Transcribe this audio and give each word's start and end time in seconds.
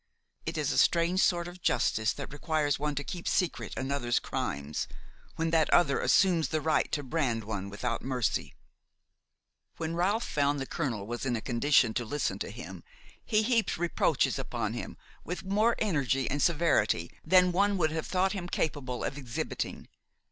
It 0.47 0.57
is 0.57 0.71
a 0.71 0.79
strange 0.79 1.21
sort 1.21 1.47
of 1.47 1.61
justice 1.61 2.11
that 2.13 2.33
requires 2.33 2.79
one 2.79 2.95
to 2.95 3.03
keep 3.03 3.27
secret 3.27 3.71
another's 3.77 4.17
crimes, 4.17 4.87
when 5.35 5.51
that 5.51 5.69
other 5.69 5.99
assumes 5.99 6.47
the 6.47 6.59
right 6.59 6.91
to 6.93 7.03
brand 7.03 7.43
one 7.43 7.69
without 7.69 8.01
mercy!" 8.01 8.55
When 9.77 9.93
Ralph 9.93 10.23
found 10.27 10.59
the 10.59 10.65
colonel 10.65 11.05
was 11.05 11.23
in 11.23 11.35
a 11.35 11.39
condition 11.39 11.93
to 11.93 12.03
listen 12.03 12.39
to 12.39 12.49
him, 12.49 12.83
he 13.23 13.43
heaped 13.43 13.77
reproaches 13.77 14.39
upon 14.39 14.73
him 14.73 14.97
with 15.23 15.43
more 15.43 15.75
energy 15.77 16.27
and 16.27 16.41
severity 16.41 17.11
than 17.23 17.51
one 17.51 17.77
would 17.77 17.91
have 17.91 18.07
thought 18.07 18.31
him 18.31 18.49
capable 18.49 19.03
of 19.03 19.19
exhibiting. 19.19 19.87